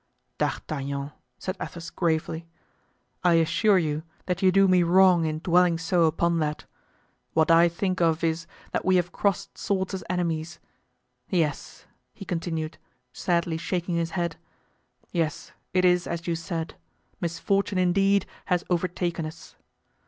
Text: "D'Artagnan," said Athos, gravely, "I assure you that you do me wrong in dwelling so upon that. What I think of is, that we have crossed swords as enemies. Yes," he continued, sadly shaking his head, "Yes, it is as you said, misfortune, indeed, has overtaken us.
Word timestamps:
"D'Artagnan," 0.39 1.11
said 1.37 1.55
Athos, 1.61 1.91
gravely, 1.91 2.47
"I 3.23 3.33
assure 3.35 3.77
you 3.77 4.01
that 4.25 4.41
you 4.41 4.51
do 4.51 4.67
me 4.67 4.81
wrong 4.81 5.25
in 5.27 5.37
dwelling 5.37 5.77
so 5.77 6.05
upon 6.05 6.39
that. 6.39 6.65
What 7.33 7.51
I 7.51 7.69
think 7.69 8.01
of 8.01 8.23
is, 8.23 8.47
that 8.71 8.83
we 8.83 8.95
have 8.95 9.11
crossed 9.11 9.59
swords 9.59 9.93
as 9.93 10.03
enemies. 10.09 10.57
Yes," 11.29 11.85
he 12.15 12.25
continued, 12.25 12.79
sadly 13.13 13.57
shaking 13.57 13.93
his 13.93 14.09
head, 14.17 14.37
"Yes, 15.11 15.51
it 15.71 15.85
is 15.85 16.07
as 16.07 16.25
you 16.25 16.35
said, 16.35 16.73
misfortune, 17.19 17.77
indeed, 17.77 18.25
has 18.45 18.63
overtaken 18.71 19.27
us. 19.27 19.55